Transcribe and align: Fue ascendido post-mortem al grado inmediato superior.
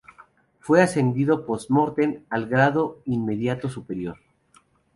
Fue 0.59 0.81
ascendido 0.81 1.45
post-mortem 1.45 2.23
al 2.31 2.47
grado 2.47 3.03
inmediato 3.05 3.69
superior. 3.69 4.17